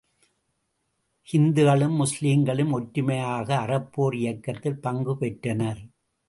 [1.27, 5.81] ஹிந்துக்களும், முஸ்லீம்களும் ஒற்றுமையாக அறப்போர் இயக்கத்தில் பங்கு பெற்றனர்.